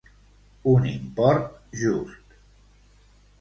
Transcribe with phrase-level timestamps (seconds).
[0.71, 1.51] Un import
[1.83, 2.35] just.